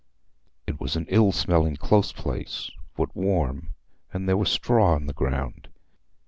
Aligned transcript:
It 0.65 0.81
was 0.81 0.95
an 0.95 1.05
ill 1.09 1.31
smelling 1.31 1.75
close 1.75 2.11
place, 2.11 2.71
but 2.97 3.15
warm, 3.15 3.75
and 4.11 4.27
there 4.27 4.35
was 4.35 4.49
straw 4.49 4.95
on 4.95 5.05
the 5.05 5.13
ground. 5.13 5.67